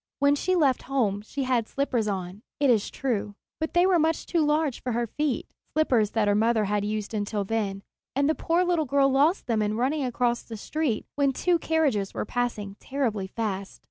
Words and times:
When 0.17 0.33
she 0.33 0.55
left 0.55 0.81
home 0.89 1.21
she 1.21 1.43
had 1.43 1.67
slippers 1.67 2.07
on, 2.07 2.41
it 2.59 2.71
is 2.71 2.89
true; 2.89 3.35
but 3.59 3.75
they 3.75 3.85
were 3.85 3.99
much 3.99 4.25
too 4.25 4.43
large 4.43 4.81
for 4.81 4.93
her 4.93 5.05
feet, 5.05 5.45
slippers 5.73 6.09
that 6.13 6.27
her 6.27 6.33
mother 6.33 6.65
had 6.65 6.83
used 6.83 7.13
until 7.13 7.43
then, 7.43 7.83
and 8.15 8.27
the 8.27 8.33
poor 8.33 8.63
little 8.63 8.85
girl 8.85 9.09
lost 9.09 9.45
them 9.45 9.61
in 9.61 9.77
running 9.77 10.03
across 10.03 10.41
the 10.41 10.57
street 10.57 11.05
when 11.13 11.33
two 11.33 11.59
carriages 11.59 12.15
were 12.15 12.25
passing 12.25 12.77
terribly 12.79 13.27
fast. 13.27 13.79